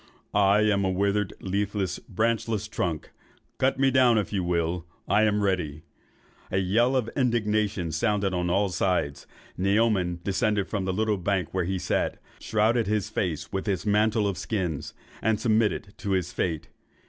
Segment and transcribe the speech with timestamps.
[0.33, 3.11] I am a withered, leafless, branchless trunk;
[3.59, 4.83] cut me down if you will.
[5.07, 5.83] I am ready.'
[6.49, 9.27] A yell of indignation sounded on all sides.
[9.59, 14.27] Naoman descended from the little bank where he sat, shrouded his face with his mantle
[14.27, 16.69] of skins, and submitted to his fate.